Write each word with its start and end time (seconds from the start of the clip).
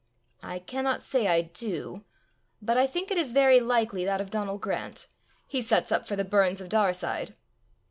"I 0.41 0.57
cannot 0.57 1.03
say 1.03 1.27
I 1.27 1.41
do. 1.43 2.05
But 2.59 2.75
I 2.75 2.87
think 2.87 3.11
it 3.11 3.19
is 3.19 3.33
very 3.33 3.59
likely 3.59 4.03
that 4.03 4.19
of 4.19 4.31
Donal 4.31 4.57
Grant; 4.57 5.07
he 5.45 5.61
sets 5.61 5.91
up 5.91 6.07
for 6.07 6.15
the 6.15 6.25
Burns 6.25 6.59
of 6.59 6.69
Daurside." 6.69 7.35